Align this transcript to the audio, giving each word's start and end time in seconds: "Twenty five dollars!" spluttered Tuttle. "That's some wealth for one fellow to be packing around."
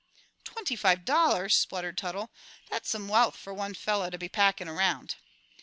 "Twenty 0.43 0.75
five 0.75 1.05
dollars!" 1.05 1.55
spluttered 1.55 1.95
Tuttle. 1.95 2.31
"That's 2.71 2.89
some 2.89 3.07
wealth 3.07 3.35
for 3.35 3.53
one 3.53 3.75
fellow 3.75 4.09
to 4.09 4.17
be 4.17 4.29
packing 4.29 4.67
around." 4.67 5.17